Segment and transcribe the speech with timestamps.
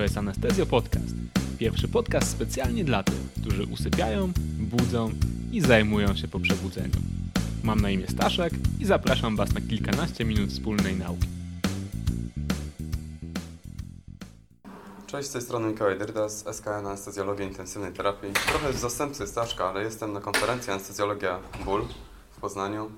[0.00, 1.14] To jest Anestezjo Podcast.
[1.58, 5.10] Pierwszy podcast specjalnie dla tych, którzy usypiają, budzą
[5.52, 6.94] i zajmują się po przebudzeniu.
[7.62, 11.26] Mam na imię Staszek i zapraszam Was na kilkanaście minut wspólnej nauki.
[15.06, 18.32] Cześć, z tej strony Mikołaj Dyrda z SKN Anestezjologii Intensywnej Terapii.
[18.32, 21.84] Trochę w zastępcy Staszka, ale jestem na konferencji Anestezjologia Ból
[22.30, 22.90] w Poznaniu.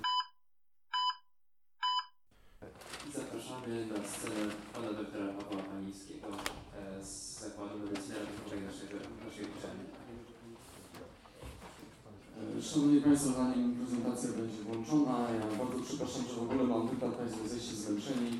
[12.68, 17.40] Szanowni Państwo, zanim prezentacja będzie włączona, ja bardzo przepraszam, że w ogóle mam tutaj Państwo
[17.44, 18.30] jesteście zmęczeni.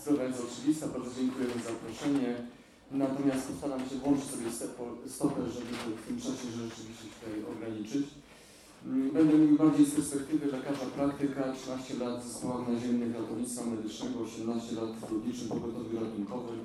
[0.00, 2.30] Sprawa jest oczywista, bardzo dziękuję za zaproszenie.
[3.02, 4.48] Natomiast postaram się włączyć sobie
[5.16, 8.06] stopę, żeby w tym czasie rzeczywiście tutaj ograniczyć.
[8.86, 14.16] Mm, Będę mówił bardziej z perspektywy lekarza praktyka, 13 lat w zespołach naziemnych ratownictwa medycznego,
[14.20, 16.58] 18 lat w lotniczym pogotowiu ratunkowym.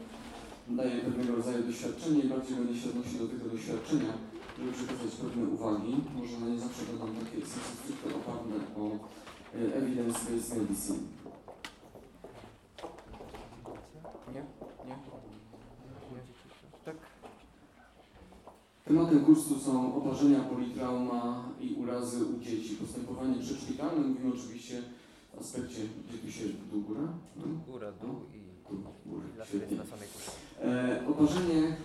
[0.79, 4.13] Daję pewnego rodzaju doświadczenie i bardziej będę się odnosił do tego doświadczenia,
[4.57, 5.95] żeby przekazać pewne uwagi.
[6.15, 8.83] Może na nie zawsze będą takie stricte oparte o
[9.79, 10.99] evidence-based medicine.
[14.33, 14.41] Nie?
[14.87, 14.95] Nie?
[16.85, 16.95] Tak.
[18.85, 22.75] Tematem kursu są oparzenia, politrauma i urazy u dzieci.
[22.75, 24.81] Postępowanie przedszpitalne, mówimy oczywiście
[25.35, 25.81] w aspekcie,
[26.23, 27.01] gdzie się dół góra?
[27.35, 29.45] No, Góra, dół i dół, góra.
[29.45, 29.77] Świetnie.
[30.61, 31.75] E, oparzenie, e,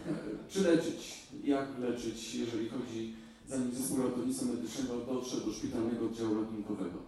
[0.48, 1.21] czy leczyć,
[1.52, 3.14] jak leczyć, jeżeli chodzi,
[3.48, 6.98] zanim zespół ratownictwa medycznego dotrze do szpitalnego oddziału ratunkowego.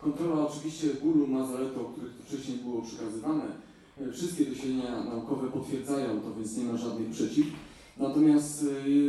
[0.00, 3.44] Kontrola oczywiście bólu ma zalety, o których tu wcześniej było przekazywane.
[4.00, 7.46] E, Wszystkie doniesienia naukowe potwierdzają to, więc nie ma żadnych przeciw.
[7.96, 8.64] Natomiast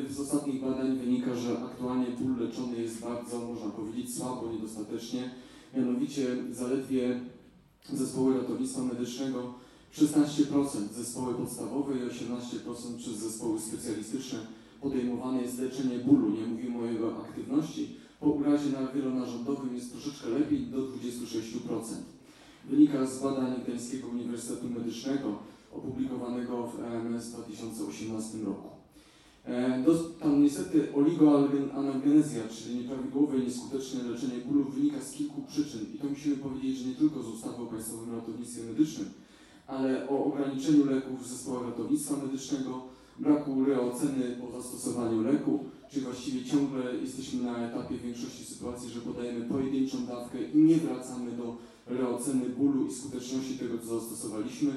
[0.09, 5.31] e, z ostatnich badań wynika, że aktualnie ból leczony jest bardzo, można powiedzieć, słabo, niedostatecznie.
[5.77, 7.21] Mianowicie zaledwie
[7.93, 9.53] zespoły ratownictwa medycznego
[9.97, 14.39] 16% zespoły podstawowe i 18% przez zespoły specjalistyczne
[14.81, 16.29] podejmowane jest leczenie bólu.
[16.29, 17.95] Nie mówimy o jego aktywności.
[18.19, 20.91] Po urazie na wielonarządowym jest troszeczkę lepiej do 26%.
[22.69, 25.39] Wynika z badań Gdańskiego Uniwersytetu Medycznego
[25.73, 28.69] opublikowanego w EMS w 2018 roku.
[29.45, 29.83] E,
[30.19, 36.07] tam niestety oligoanalgenezja, czyli nieprawidłowe i nieskuteczne leczenie bólu wynika z kilku przyczyn i to
[36.07, 39.09] musimy powiedzieć, że nie tylko z ustawy o Państwowym Ratownictwie Medycznym,
[39.67, 42.87] ale o ograniczeniu leków w zespołach ratownictwa medycznego,
[43.21, 45.59] braku reoceny po zastosowaniu leku,
[45.91, 50.75] czyli właściwie ciągle jesteśmy na etapie w większości sytuacji, że podajemy pojedynczą dawkę i nie
[50.75, 51.55] wracamy do
[51.87, 54.71] reoceny bólu i skuteczności tego, co zastosowaliśmy,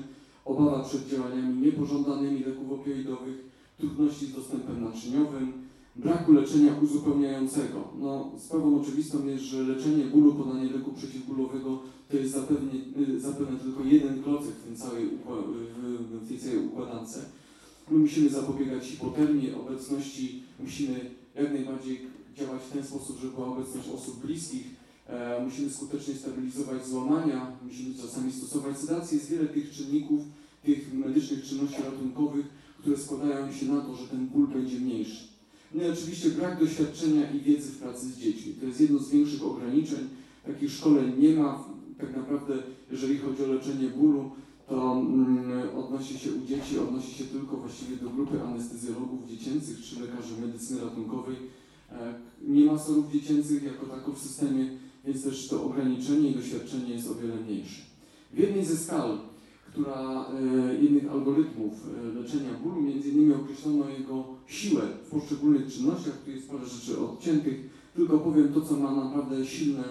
[0.45, 5.53] obawa przed działaniami niepożądanymi leków opioidowych, trudności z dostępem naczyniowym,
[5.97, 7.89] braku leczenia uzupełniającego.
[8.01, 11.79] No, sprawą oczywistą jest, że leczenie bólu, podanie leku przeciwbólowego
[12.11, 15.09] to jest zapewne, y, zapewne tylko jeden klocek w, całej,
[16.23, 17.19] w tej całej układance.
[17.91, 22.01] My musimy zapobiegać hipotermii, obecności, musimy jak najbardziej
[22.37, 24.67] działać w ten sposób, żeby była obecność osób bliskich,
[25.07, 29.19] e, musimy skutecznie stabilizować złamania, musimy czasami stosować sedację.
[29.19, 30.23] Jest wiele tych czynników,
[30.65, 32.47] tych medycznych czynności ratunkowych,
[32.79, 35.25] które składają się na to, że ten ból będzie mniejszy.
[35.75, 38.53] No i oczywiście brak doświadczenia i wiedzy w pracy z dziećmi.
[38.53, 40.09] To jest jedno z większych ograniczeń.
[40.47, 41.65] Takich szkoleń nie ma.
[41.99, 42.55] Tak naprawdę,
[42.91, 44.31] jeżeli chodzi o leczenie bólu,
[44.69, 50.01] to mm, odnosi się u dzieci, odnosi się tylko właściwie do grupy anestezjologów dziecięcych czy
[50.01, 51.37] lekarzy medycyny ratunkowej.
[51.93, 52.15] E,
[52.49, 54.71] Nie ma sorów dziecięcych jako tako w systemie,
[55.05, 57.83] więc też to ograniczenie i doświadczenie jest o wiele mniejsze.
[58.33, 59.19] W jednej ze skal,
[59.69, 66.19] która e, jednych algorytmów e, leczenia bólu, między innymi określono jego siłę w poszczególnych czynnościach,
[66.25, 69.85] tu jest parę rzeczy odciętych, tylko powiem to, co ma naprawdę silne,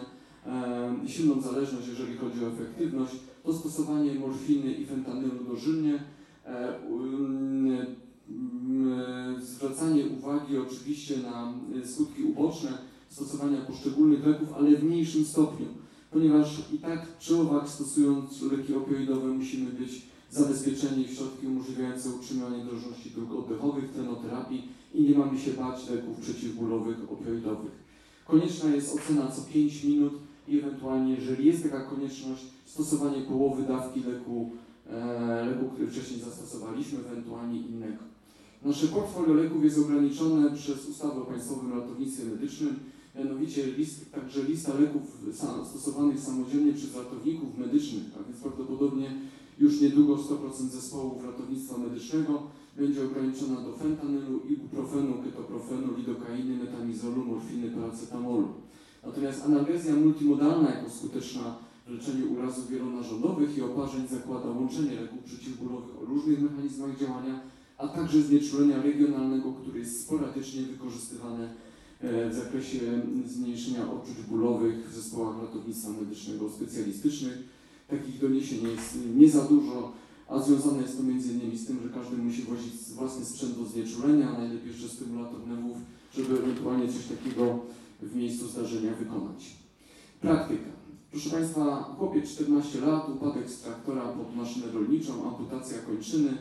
[1.07, 6.03] silną zależność, jeżeli chodzi o efektywność, to stosowanie morfiny i fentanylu dożylnie,
[6.45, 7.77] e, um,
[8.29, 11.53] mm, zwracanie uwagi oczywiście na
[11.83, 12.77] e, skutki uboczne
[13.09, 15.67] stosowania poszczególnych leków, ale w mniejszym stopniu,
[16.11, 22.65] ponieważ i tak czy owak stosując leki opioidowe musimy być zabezpieczeni w środki umożliwiające utrzymywanie
[22.65, 27.71] drożności dróg oddechowych, trenoterapii i nie mamy się bać leków przeciwbólowych opioidowych.
[28.27, 30.13] Konieczna jest ocena co 5 minut
[30.48, 34.51] i ewentualnie, jeżeli jest taka konieczność, stosowanie połowy dawki leku,
[34.90, 38.04] e, leku który wcześniej zastosowaliśmy, ewentualnie innego.
[38.66, 42.80] Nasze portfolio leków jest ograniczone przez ustawę o Państwowym Ratownictwie Medycznym,
[43.16, 45.01] mianowicie list, także lista leków
[45.69, 49.12] stosowanych samodzielnie przez ratowników medycznych, a więc prawdopodobnie
[49.60, 52.44] już niedługo 100% zespołów ratownictwa medycznego
[52.78, 58.48] będzie ograniczona do fentanylu, ibuprofenu, ketoprofenu, lidokainy, metamizolu, morfiny, paracetamolu.
[59.05, 61.55] Natomiast analgezja multimodalna jako skuteczna
[61.88, 67.39] w leczeniu urazów wielonarządowych i oparzeń zakłada łączenie leków przeciwbólowych o różnych mechanizmach działania
[67.77, 71.53] a także znieczulenia regionalnego, które jest sporadycznie wykorzystywane
[72.01, 72.79] e, w zakresie
[73.25, 77.38] zmniejszenia odczuć bólowych w zespołach ratownictwa medycznego specjalistycznych.
[77.88, 79.91] Takich doniesień jest nie za dużo,
[80.27, 81.57] a związane jest to m.in.
[81.57, 85.77] z tym, że każdy musi wozić własny sprzęt do znieczulenia, najlepiej jeszcze stymulator nerwów,
[86.17, 87.59] żeby ewentualnie coś takiego
[88.03, 89.55] w miejscu zdarzenia wykonać.
[90.21, 90.69] Praktyka.
[91.11, 96.38] Proszę Państwa, chłopiec 14 lat, upadek z traktora pod maszynę rolniczą, amputacja kończyny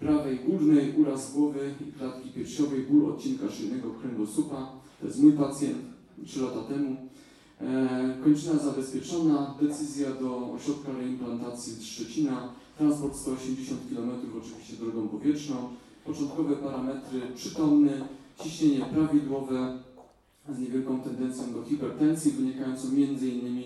[0.00, 4.72] prawej górnej, uraz głowy i klatki piersiowej, ból odcinka szyjnego kręgosłupa.
[5.00, 5.76] To jest mój pacjent
[6.26, 6.96] 3 lata temu.
[7.60, 15.56] E, kończyna zabezpieczona, decyzja do ośrodka reimplantacji Szczecina, transport 180 km oczywiście drogą powietrzną,
[16.04, 18.04] początkowe parametry przytomny,
[18.44, 19.78] ciśnienie prawidłowe
[20.48, 23.62] z niewielką tendencją do hipertensji wynikającą m.in.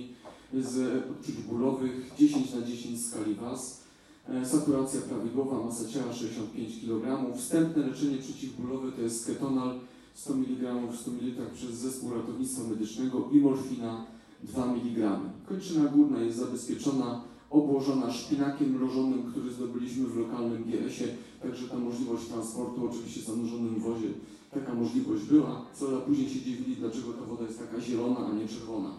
[0.62, 3.85] z odczuć bólowych 10 na 10 w skali WAS,
[4.29, 9.81] e, saturacja prawidłowa, masa ciała 65 kg, wstępne leczenie przeciwbólowe to jest ketonal
[10.15, 14.06] 100 mg w 100 ml przez zespół ratownictwa medycznego i morfina
[14.43, 15.21] 2 mg.
[15.49, 21.09] Kończyna górna jest zabezpieczona, obłożona szpinakiem mrożonym, który zdobyliśmy w lokalnym GS-ie,
[21.43, 24.09] także ta możliwość transportu oczywiście w zanurzonym wozie,
[24.55, 25.67] taka możliwość była.
[25.75, 28.91] Co później się dziwili, dlaczego ta woda jest taka zielona, a nie czerwona.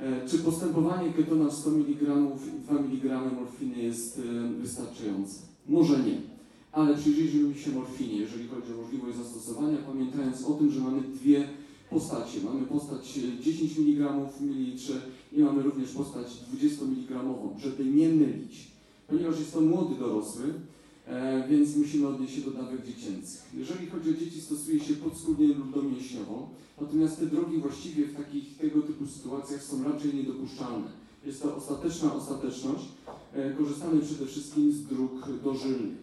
[0.00, 2.14] E, czy postępowanie ketona 100 mg
[2.56, 5.38] i 2 mg morfiny jest e, wystarczające?
[5.68, 6.36] Może nie
[6.76, 11.48] ale przyjrzyjmy się morfinie, jeżeli chodzi o możliwość zastosowania, pamiętając o tym, że mamy dwie
[11.90, 12.40] postacie.
[12.44, 15.00] Mamy postać 10 mg w mililitrze
[15.32, 17.20] i mamy również postać 20 mg,
[17.58, 18.70] żeby nie mylić.
[19.08, 20.52] Ponieważ jest to młody dorosły, e,
[21.48, 23.42] więc musimy odnieść się do dawek dziecięcych.
[23.54, 26.50] Jeżeli chodzi o dzieci, stosuje się podskórnie lub domięśniowo,
[26.80, 30.88] natomiast te drogi właściwie w takich tego typu sytuacjach są raczej niedopuszczalne.
[31.26, 32.84] Jest to ostateczna ostateczność.
[33.32, 35.12] E, korzystamy przede wszystkim z dróg
[35.44, 35.96] dożylnych.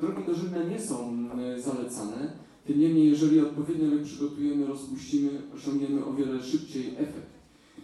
[0.00, 2.32] Drogi dożylne nie są e, zalecane,
[2.66, 7.36] tym niemniej jeżeli odpowiednio je przygotujemy, rozpuścimy, osiągniemy o wiele szybciej efekt.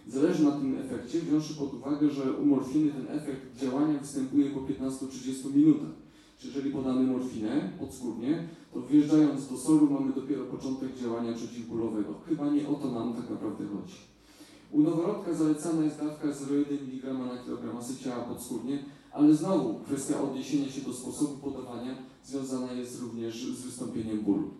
[0.09, 4.61] Zależy na tym efekcie, wziąwszy pod uwagę, że u morfiny ten efekt działania występuje po
[4.61, 6.02] 15-30 minutach.
[6.45, 12.15] Jeżeli podamy morfinę podskórnie, to wjeżdżając do soru mamy dopiero początek działania przeciwbólowego.
[12.29, 13.97] Chyba nie o to nam tak naprawdę chodzi.
[14.71, 20.23] U noworodka zalecana jest dawka 0,1 mg na kilogram masy ciała podskórnie, ale znowu kwestia
[20.23, 24.51] odniesienia się do sposobu podawania związana jest również z wystąpieniem bólu.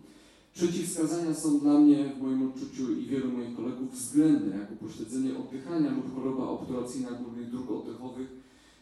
[0.53, 5.91] Przeciwwskazania są dla mnie, w moim odczuciu i wielu moich kolegów, względne, jak upośledzenie oddychania
[5.91, 8.27] lub choroba obturacyjna górnych dróg oddechowych,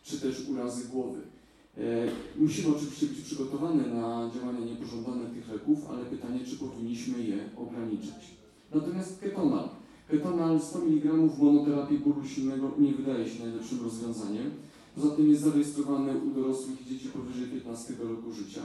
[0.03, 1.21] czy też urazy głowy.
[1.77, 1.81] E,
[2.39, 8.31] musimy oczywiście być przygotowani na działania niepożądane tych leków, ale pytanie, czy powinniśmy je ograniczać.
[8.73, 9.69] Natomiast ketonal.
[10.07, 14.51] Ketonal 100 mg w monoterapii bólu silnego nie wydaje się najlepszym rozwiązaniem.
[14.95, 18.61] Poza tym jest zarejestrowany u dorosłych i dzieci powyżej 15 roku życia.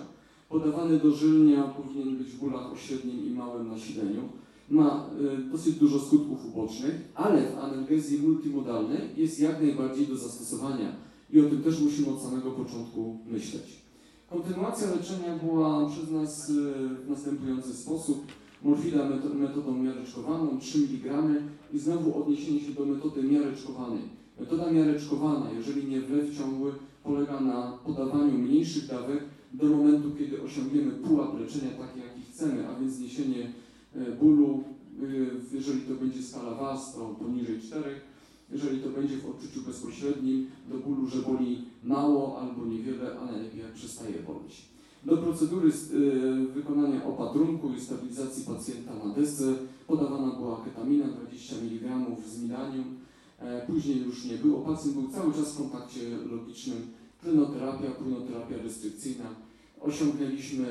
[0.48, 4.22] Podawany dożylnia powinien być w bólach o średnim i małym nasileniu.
[4.70, 5.06] Ma
[5.38, 11.40] y, dosyć dużo skutków ubocznych, ale w analgezji multimodalnej jest jak najbardziej do zastosowania i
[11.40, 13.86] o tym też musimy od samego początku myśleć.
[14.30, 16.52] Kontynuacja leczenia była przez nas y,
[17.06, 18.26] w następujący sposób.
[18.62, 21.22] Morfina metodą miareczkowaną 3 mg
[21.72, 24.02] i znowu odniesienie się do metody miareczkowanej.
[24.40, 26.72] Metoda miareczkowana, jeżeli nie wlew ciągły,
[27.04, 32.80] polega na podawaniu mniejszych dawek do momentu, kiedy osiągniemy pułap leczenia taki, jaki chcemy, a
[32.80, 33.52] więc zniesienie
[33.94, 34.64] e, bólu,
[35.02, 35.06] e,
[35.56, 38.00] jeżeli to będzie skala WAS, to poniżej 4,
[38.50, 43.62] jeżeli to będzie w odczuciu bezpośrednim, do bólu, że boli mało albo niewiele, a najlepiej
[43.74, 44.62] przestaje boleć.
[45.04, 45.72] Do procedury e,
[46.46, 49.54] wykonania opatrunku i stabilizacji pacjenta na desce
[49.86, 52.96] podawana była ketamina 20 mg z milanium,
[53.38, 54.60] E, później już nie było.
[54.60, 56.00] Pacjent był cały czas w kontakcie
[56.30, 56.86] logicznym.
[57.22, 59.24] Tlenoterapia, płynoterapia restrykcyjna.
[59.80, 60.66] Osiągnęliśmy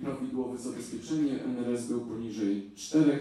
[0.00, 1.44] prawidłowe zabezpieczenie.
[1.44, 3.18] NRS był poniżej 4.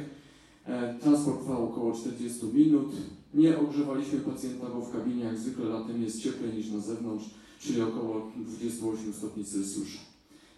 [0.66, 2.92] E, transport trwał około 40 minut.
[3.34, 7.26] Nie ogrzewaliśmy pacjenta, bo w kabinie jak zwykle latem jest cieplej niż na zewnątrz,
[7.60, 10.00] czyli około 28 stopni Celsjusza.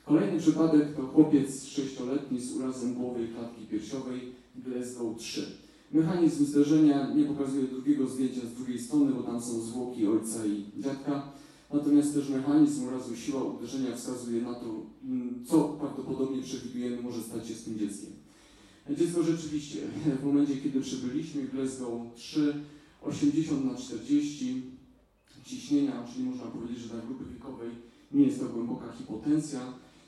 [0.05, 5.45] Kolejny przypadek to chłopiec 6-letni z urazem głowy i klatki piersiowej, Glasgow 3.
[5.91, 10.81] Mechanizm zderzenia nie pokazuje drugiego zdjęcia z drugiej strony, bo tam są zwłoki ojca i
[10.81, 11.31] dziadka.
[11.73, 14.65] Natomiast też mechanizm urazu siła uderzenia wskazuje na to,
[15.47, 18.09] co prawdopodobnie przewidujemy może stać się z tym dzieckiem.
[18.89, 19.79] Dziecko rzeczywiście
[20.21, 22.53] w momencie, kiedy przybyliśmy, Glasgow 3,
[23.01, 24.61] 80 na 40
[25.45, 27.69] ciśnienia, czyli można powiedzieć, że dla grupy wiekowej
[28.11, 29.59] nie jest to głęboka hipotensja.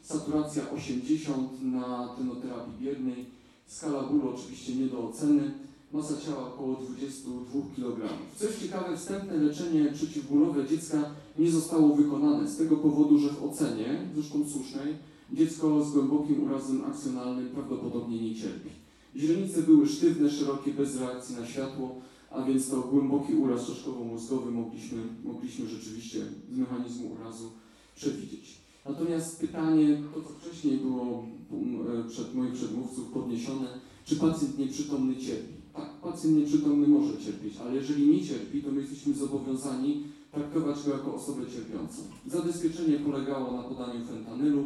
[0.02, 3.26] Saturacja 80 na tenoterapii biernej,
[3.68, 5.52] skala bólu oczywiście nie do oceny
[5.94, 8.10] masa ciała około 22 kg.
[8.40, 13.44] Co jest ciekawe, wstępne leczenie przeciwbólowe dziecka nie zostało wykonane z tego powodu, że w
[13.44, 14.96] ocenie, zresztą słusznej,
[15.34, 18.70] Dziecko z głębokim urazem akcjonalnym prawdopodobnie nie cierpi.
[19.16, 21.96] Źrenice były sztywne, szerokie, bez reakcji na światło,
[22.32, 26.20] a więc to głęboki uraz czaszkowo-mózgowy mogliśmy, mogliśmy rzeczywiście
[26.52, 27.50] z mechanizmu urazu
[27.96, 28.58] przewidzieć.
[28.86, 33.68] Natomiast pytanie, to co wcześniej było um, przed moich przedmówców podniesione,
[34.06, 35.54] czy pacjent nieprzytomny cierpi?
[35.74, 40.92] Tak, pacjent nieprzytomny może cierpieć, ale jeżeli nie cierpi, to my jesteśmy zobowiązani traktować go
[40.92, 42.02] jako osobę cierpiącą.
[42.28, 44.64] Zabezpieczenie polegało na podaniu fentanylu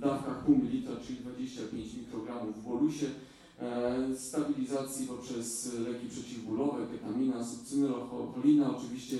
[0.00, 3.06] dawkach pół mililitra, czyli 25 mikrogramów w bolusie,
[3.60, 9.18] e, stabilizacji poprzez leki przeciwbólowe, ketamina, sukcynylocholina, oczywiście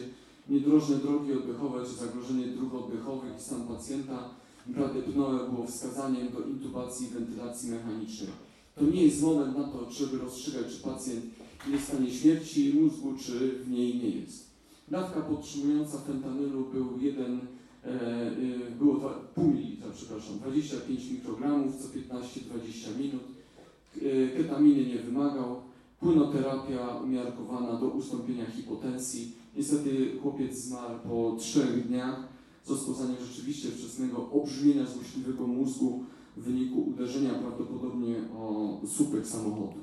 [0.48, 4.28] niedrożne drogi oddechowe czy zagrożenie dróg oddechowych i stan pacjenta.
[4.74, 8.30] Pradepnoe było wskazaniem do intubacji i wentylacji mechanicznej.
[8.74, 11.24] To nie jest moment na to, żeby rozstrzygać, czy pacjent
[11.70, 14.50] jest w stanie śmierci mózgu, czy w niej nie jest.
[14.90, 17.40] Dawka podtrzymująca fentanylu był jeden,
[18.78, 23.22] było dwa, pół mililitra, przepraszam, 25 mikrogramów co 15-20 minut.
[23.96, 25.56] E, ketaminy nie wymagał.
[26.00, 29.32] Płynoterapia umiarkowana do ustąpienia hipotensji.
[29.56, 32.28] Niestety chłopiec zmarł po trzech dniach
[32.64, 36.04] z rozpoznaniem rzeczywiście wczesnego obrzmienia złośliwego mózgu
[36.36, 39.78] w wyniku uderzenia prawdopodobnie o słupek samochodu.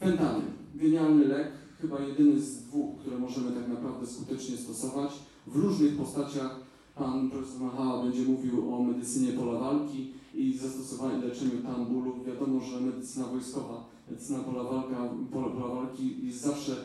[0.00, 0.44] Fentanyl,
[0.74, 5.12] genialny lek, chyba jedyny z dwóch, które możemy tak naprawdę skutecznie stosować.
[5.46, 6.60] W różnych postaciach
[6.94, 12.24] pan profesor Mahała będzie mówił o medycynie pola walki i zastosowaniu leczeniu tam bólu.
[12.26, 16.76] Wiadomo, że medycyna wojskowa, medycyna pola, walka, pola, pola walki jest zawsze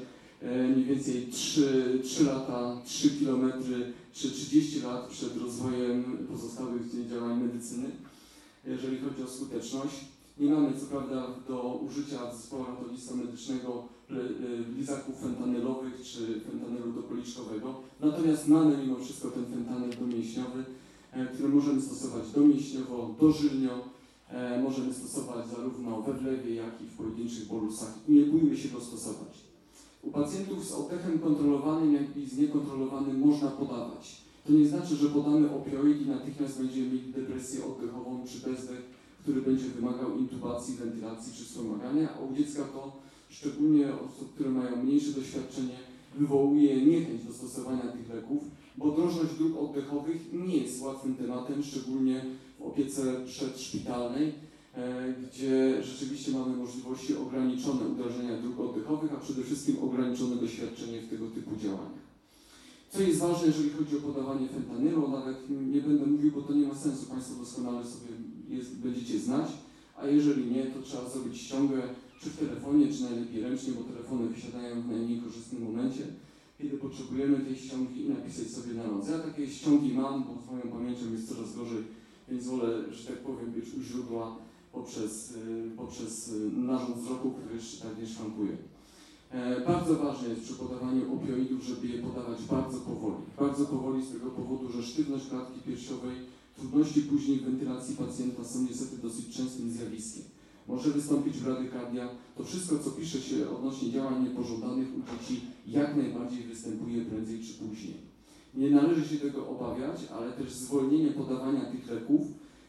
[0.41, 7.43] e, mniej więcej 3, 3 lata, 3 kilometry czy 30 lat przed rozwojem pozostałych działań
[7.43, 7.91] medycyny,
[8.65, 9.95] jeżeli chodzi o skuteczność.
[10.39, 13.83] Nie mamy co prawda do użycia zespołu ratownictwa medycznego
[14.77, 20.63] lizaków fentanylowych czy fentanylu dopoliczkowego, natomiast mamy mimo wszystko ten fentanyl domięśniowy,
[21.11, 23.85] e, który możemy stosować domięśniowo, dożylnio,
[24.29, 28.81] e, możemy stosować zarówno we wlewie, jak i w pojedynczych bolusach nie bójmy się go
[28.81, 29.47] stosować.
[30.03, 34.21] U pacjentów z oddechem kontrolowanym, jak i z niekontrolowanym można podawać.
[34.47, 38.81] To nie znaczy, że podamy opioid i natychmiast będziemy mieli depresję oddechową czy bezdech,
[39.21, 44.84] który będzie wymagał intubacji, wentylacji czy wspomagania, a u dziecka to szczególnie osób, które mają
[44.84, 45.77] mniejsze doświadczenie,
[46.19, 48.43] wywołuje niechęć do stosowania tych leków,
[48.77, 52.25] bo drożność dróg oddechowych nie jest łatwym tematem, szczególnie
[52.60, 54.34] w opiece przedszpitalnej,
[54.74, 61.10] e, gdzie rzeczywiście mamy możliwości ograniczone uderzenia dróg oddechowych, a przede wszystkim ograniczone doświadczenie w
[61.10, 62.07] tego typu działaniach.
[62.89, 66.67] Co jest ważne, jeżeli chodzi o podawanie fentanylu, nawet nie będę mówił, bo to nie
[66.67, 68.12] ma sensu, Państwo doskonale sobie
[68.50, 69.48] jest, będziecie znać,
[69.98, 71.81] a jeżeli nie, to trzeba zrobić ściągę
[72.19, 76.03] czy w telefonie, czy najlepiej ręcznie, bo telefony wysiadają w najmniej korzystnym momencie,
[76.57, 79.09] kiedy potrzebujemy tej ściągi i napisać sobie na noc.
[79.09, 81.83] Ja takie ściągi mam, bo z moją pamięcią jest coraz gorzej,
[82.29, 84.36] więc wolę, że tak powiem, być u źródła
[84.74, 88.57] poprzez, y, poprzez y, narząd wzroku, który tak nie szwankuje.
[89.31, 93.24] E, bardzo ważne jest przy podawaniu opioidów, żeby je podawać bardzo powoli.
[93.39, 96.15] Bardzo powoli z tego powodu, że sztywność klatki piersiowej,
[96.55, 100.24] trudności później w wentylacji pacjenta są niestety dosyć częstym zjawiskiem.
[100.67, 102.09] Może wystąpić bradykardia.
[102.38, 107.53] To wszystko, co pisze się odnośnie działań niepożądanych u dzieci, jak najbardziej występuje prędzej czy
[107.53, 107.97] później.
[108.55, 112.21] Nie należy się tego obawiać, ale też zwolnienie podawania tych leków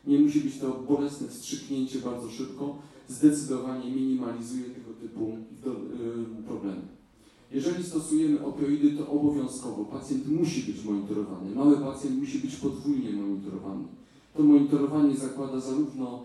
[0.07, 2.79] nie musi być to bolesne wstrzyknięcie bardzo szybko,
[3.09, 5.37] zdecydowanie minimalizuje tego typu
[6.41, 6.83] y, problemy.
[7.53, 11.55] Jeżeli stosujemy opioidy, to obowiązkowo pacjent musi być monitorowany.
[11.55, 13.85] Mały pacjent musi być podwójnie monitorowany.
[14.37, 16.25] To monitorowanie zakłada zarówno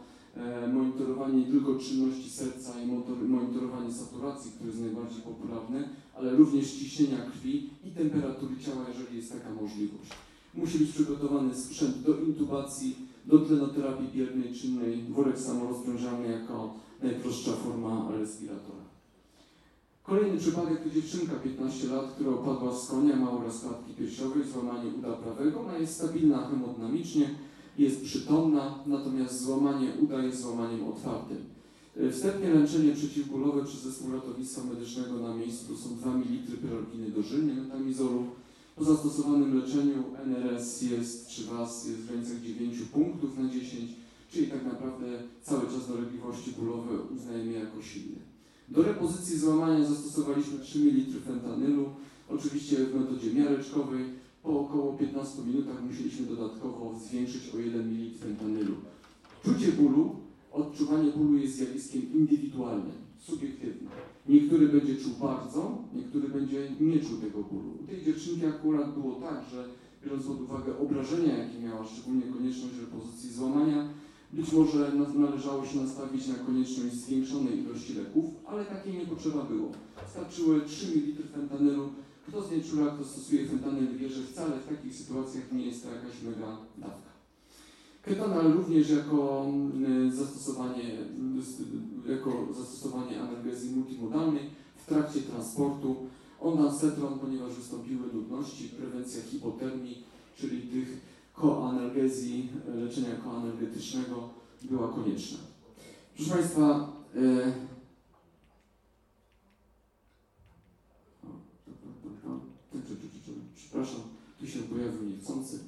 [0.73, 2.87] monitorowanie nie tylko czynności serca i
[3.27, 9.31] monitorowanie saturacji, które jest najbardziej popularne, ale również ciśnienia krwi i temperatury ciała, jeżeli jest
[9.31, 10.11] taka możliwość.
[10.53, 16.73] Musi być przygotowany sprzęt do intubacji, do tlenoterapii biernej czynnej, worek samorozprężalny jako
[17.03, 18.83] najprostsza forma respiratora.
[20.03, 24.91] Kolejny przypadek to dziewczynka 15 lat, która opadła z konia, ma uraz klatki piersiowej, złamanie
[24.99, 25.61] uda prawego.
[25.61, 27.29] Ona jest stabilna hemodynamicznie,
[27.77, 31.37] jest przytomna, natomiast złamanie uda jest złamaniem otwartym.
[32.11, 37.55] Wstępnie leczenie przeciwbólowe przez zespół ratownictwa medycznego na miejscu to są 2 ml perorginy dożylnej
[37.55, 38.23] metamizolu.
[38.75, 43.91] Po zastosowanym leczeniu NRS jest, czy WAS jest w granicach 9 punktów na 10,
[44.31, 45.05] czyli tak naprawdę
[45.43, 48.17] cały czas dolegliwości bólowe uznajemy jako silne.
[48.69, 51.89] Do repozycji złamania zastosowaliśmy 3 ml fentanylu,
[52.29, 54.05] oczywiście w metodzie miareczkowej.
[54.43, 58.75] Po około 15 minutach musieliśmy dodatkowo zwiększyć o 1 ml fentanylu.
[59.45, 60.15] Czucie bólu,
[60.51, 63.89] odczuwanie bólu jest zjawiskiem indywidualnym, subiektywnym.
[64.29, 67.69] Niektóry będzie czuł bardzo, niektóry będzie nie czuł tego bólu.
[67.83, 69.65] U tej dziewczynki akurat było tak, że
[70.05, 73.89] biorąc pod uwagę obrażenia, jakie miała, szczególnie konieczność repozycji złamania,
[74.33, 79.43] Być może na- należało się nastawić na konieczność zwiększonej ilości leków, ale takiej nie potrzeba
[79.43, 79.71] było.
[80.11, 81.89] Starczyły 3 ml fentanylu.
[82.27, 86.21] Kto znieczula, kto stosuje fentanyl wie, że wcale w takich sytuacjach nie jest to jakaś
[86.21, 87.13] mega dawka.
[88.01, 90.97] Ketanal również jako mm, zastosowanie,
[92.09, 95.95] jako zastosowanie analgezji multimodalnej w trakcie transportu.
[96.41, 100.03] Ondansetron, ponieważ wystąpiły nudności, prewencja hipotermii,
[100.37, 101.01] czyli tych
[101.33, 104.29] koanalgezji, leczenia koanalgetycznego
[104.61, 105.37] była konieczna.
[106.15, 107.53] Proszę Państwa, e,
[112.27, 112.39] o,
[113.55, 114.01] przepraszam,
[114.39, 115.59] tu się pojawił niechcący.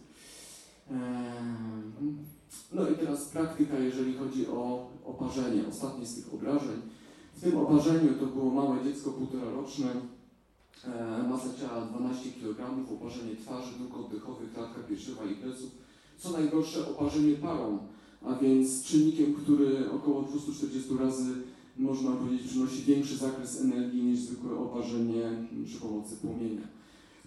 [0.92, 2.18] Ehm,
[2.74, 6.82] No i teraz praktyka, jeżeli chodzi o oparzenie, ostatnie z tych obrażeń.
[7.36, 9.88] W tym oparzeniu to było małe dziecko, półtora roczne,
[10.84, 12.60] e, masa ciała 12 kg,
[12.94, 15.72] oparzenie twarzy, dróg oddechowych, klatka piersiowa i pleców.
[16.18, 17.80] Co najgorsze, oparzenie parą,
[18.26, 21.34] a więc czynnikiem, który około 240 razy,
[21.78, 26.68] można powiedzieć, przynosi większy zakres energii niż zwykłe oparzenie przy pomocy płomienia.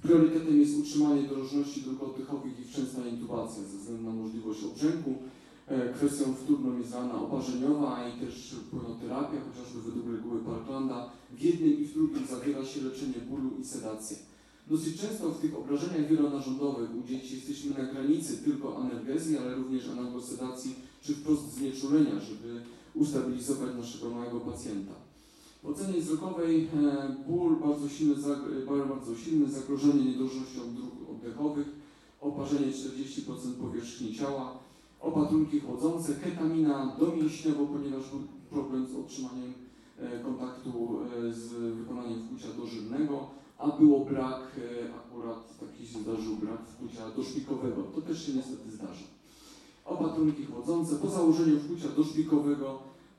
[0.02, 5.14] Priorytetem jest utrzymanie dorożności dróg oddechowych i wczesna intubacja ze względu na możliwość obrzęku.
[5.66, 11.10] E, Kwestią wtórną jest rana oparzeniowa i też płynoterapia, chociażby według reguły Parklanda.
[11.32, 14.16] W jednym i w drugim zawiera się leczenie bólu i sedację.
[14.70, 19.88] Dosyć często w tych obrażeniach wielonarządowych u dzieci jesteśmy na granicy tylko analgezji, ale również
[19.88, 22.62] analgosedacji czy wprost znieczulenia, żeby
[22.94, 25.07] ustabilizować naszego małego pacjenta.
[25.62, 26.68] W ocenie wzrokowej e,
[27.28, 31.66] ból, bardzo silne, zag- e, bardzo silne zagrożenie niedolnością dróg oddechowych,
[32.20, 34.58] oparzenie 40% powierzchni ciała,
[35.00, 39.52] opatrunki chłodzące, ketamina domięśniowo, ponieważ był problem z otrzymaniem
[39.98, 40.98] e, kontaktu
[41.30, 43.26] z wykonaniem wkłucia dożylnego,
[43.58, 44.60] a było brak,
[44.96, 47.82] akurat taki się zdarzył, brak wkłucia doszpikowego.
[47.94, 49.04] To też się niestety zdarza.
[49.84, 52.78] Opatrunki chłodzące, po założeniu wkłucia doszpikowego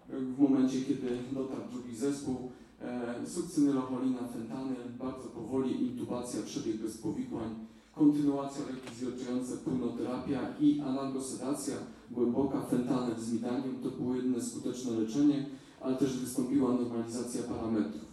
[0.10, 2.36] w momencie, kiedy dotarł drugi zespół,
[2.82, 7.56] e, sukcynylocholina, fentanyl, bardzo powoli, intubacja, przebieg bez powikłań,
[7.95, 11.76] kontynuacja leki zwierczające, płynoterapia i analgosedacja
[12.12, 15.45] głęboka, fentanyl z midanium, to było jedyne skuteczne leczenie,
[15.82, 18.10] ale też wystąpiła normalizacja parametrów.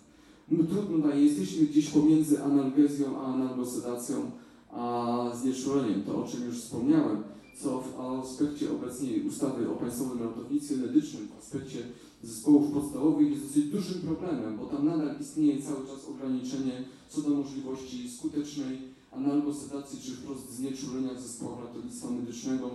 [0.51, 4.31] No, trudno daje, jesteśmy gdzieś pomiędzy analgezją a analgosedacją,
[4.73, 7.23] a znieczuleniem, to o czym już wspomniałem,
[7.63, 11.79] co w aspekcie obecnej ustawy o Państwowym Ratownictwie Medycznym, w aspekcie
[12.23, 17.31] zespołów podstawowych jest dosyć dużym problemem, bo tam nadal istnieje cały czas ograniczenie co do
[17.31, 18.79] możliwości skutecznej
[19.13, 22.71] analgosedacji czy wprost znieczulenia w zespołach ratownictwa medycznego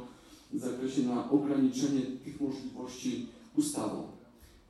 [0.53, 4.03] w zakresie na ograniczenie tych możliwości ustawą.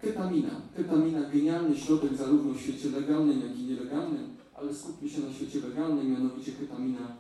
[0.02, 0.62] Ketamina.
[0.78, 5.60] Ketamina genialny środek zarówno w świecie legalnym, jak i nielegalnym, ale skupmy się na świecie
[5.68, 7.18] legalnym, mianowicie ketamina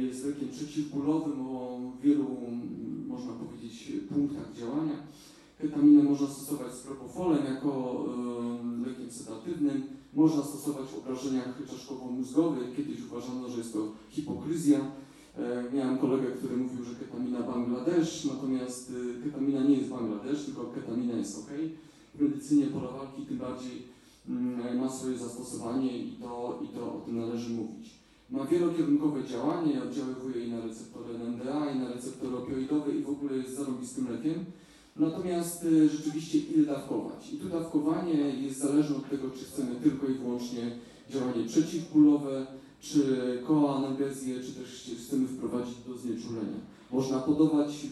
[0.00, 2.26] jest lekiem przeciwbólowym o wielu,
[3.08, 4.94] można powiedzieć, punktach działania.
[5.60, 8.04] Ketaminę można stosować z propofolem jako
[8.84, 9.82] e, lekiem sedatywnym,
[10.14, 12.76] można stosować w obrażeniach czaszkowo-mózgowych.
[12.76, 14.80] Kiedyś uważano, że jest to hipokryzja.
[15.38, 20.64] E, Miałem kolegę, który mówił, że ketamina Bangladesz, natomiast e, ketamina nie jest Bangladesz, tylko
[20.64, 21.50] ketamina jest ok.
[22.14, 23.82] W medycynie pola walki tym bardziej
[24.28, 27.97] mm, ma swoje zastosowanie i to, i to o tym należy mówić.
[28.30, 33.36] Ma wielokierunkowe działanie, oddziaływuje i na receptory NMDA, i na receptory opioidowe i w ogóle
[33.36, 34.44] jest zarobistym lekiem.
[34.96, 37.32] Natomiast y, rzeczywiście ile dawkować?
[37.32, 40.78] I tu dawkowanie jest zależne od tego, czy chcemy tylko i wyłącznie
[41.10, 42.46] działanie przeciwbólowe,
[42.80, 43.02] czy
[43.46, 46.58] koanalgezję, czy też chcemy wprowadzić do znieczulenia.
[46.92, 47.86] Można podawać,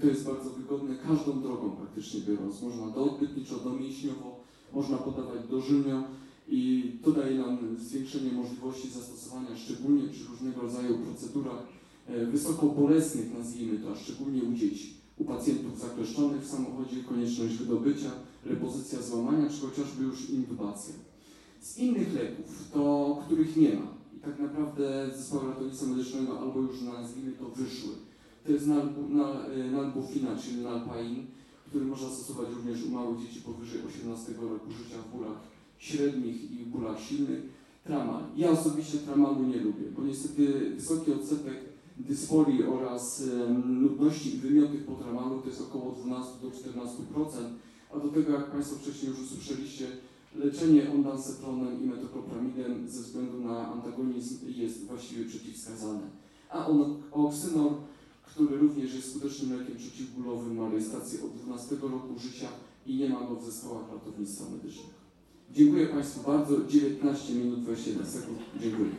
[0.00, 2.62] to jest bardzo wygodne, każdą drogą praktycznie biorąc.
[2.62, 4.40] Można doodbytniczo, domięśniowo,
[4.72, 6.04] można podawać dożylnio
[6.48, 11.62] i to daje nam zwiększenie możliwości zastosowania, szczególnie przy różnego rodzaju procedurach
[12.06, 17.54] e, wysoko bolesnych, nazwijmy to, a szczególnie u dzieci u pacjentów zakleszczonych w samochodzie konieczność
[17.54, 18.10] wydobycia,
[18.44, 20.94] repozycja złamania, czy chociażby już intubacja.
[21.60, 26.82] Z innych leków, to których nie ma i tak naprawdę zespoły ratownictwa medycznego albo już
[26.82, 27.94] nazwijmy to wyszły,
[28.46, 31.26] to jest y, nalbufina, czyli nalpain,
[31.66, 36.66] który można stosować również u małych dzieci powyżej 18 roku życia w bólach średnich i
[36.66, 37.42] bólach silnych.
[37.84, 38.22] Tramal.
[38.36, 41.54] Ja osobiście tramalu nie lubię, bo niestety wysoki odsetek
[41.96, 43.22] dysforii oraz
[43.66, 47.26] nudności i wymiotych po tramalu to jest około 12 do 14%,
[47.94, 49.86] a do tego, jak Państwo wcześniej już usłyszeliście,
[50.34, 56.10] leczenie ondansetronem i metokopramidem ze względu na antagonizm jest właściwie przeciwwskazane.
[56.50, 57.72] A on, oksynor,
[58.26, 62.48] który również jest skutecznym lekiem przeciwbólowym, ma rejestrację od 12 roku życia
[62.86, 65.05] i nie ma go w zespołach ratownictwa medycznego.
[65.50, 66.56] Dziękuję Państwu bardzo.
[66.68, 68.38] 19 minut 27 sekund.
[68.60, 68.90] Dziękuję.